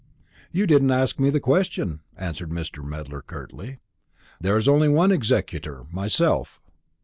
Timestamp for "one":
4.89-5.11